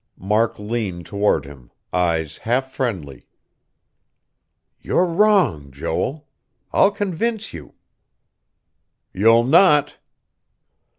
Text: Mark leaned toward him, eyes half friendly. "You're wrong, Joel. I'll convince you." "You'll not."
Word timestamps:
Mark 0.17 0.57
leaned 0.57 1.05
toward 1.05 1.45
him, 1.45 1.69
eyes 1.93 2.39
half 2.39 2.71
friendly. 2.71 3.21
"You're 4.81 5.05
wrong, 5.05 5.69
Joel. 5.69 6.27
I'll 6.73 6.89
convince 6.89 7.53
you." 7.53 7.75
"You'll 9.13 9.43
not." 9.43 9.99